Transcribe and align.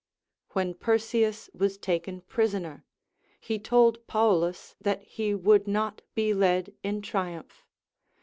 AVhen 0.49 0.79
Perseus 0.79 1.47
was 1.53 1.77
taken 1.77 2.21
prisoner, 2.21 2.83
he 3.39 3.59
told 3.59 4.07
Paulus 4.07 4.75
that 4.81 5.03
he 5.03 5.35
would 5.35 5.67
not 5.67 6.01
be 6.15 6.33
led 6.33 6.73
in 6.81 7.03
triumph. 7.03 7.67